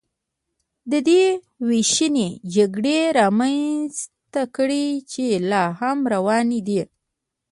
[1.07, 1.23] دې
[1.67, 6.81] وېشنې جګړې رامنځته کړې چې لا هم روانې دي